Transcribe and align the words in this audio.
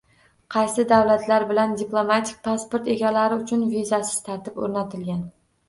Qaysi 0.53 0.85
davlatlar 0.91 1.45
bilan 1.51 1.75
diplomatik 1.83 2.41
pasport 2.49 2.91
egalari 2.95 3.39
uchun 3.45 3.69
vizasiz 3.77 4.25
tartib 4.33 4.61
o‘rnatilgan? 4.67 5.25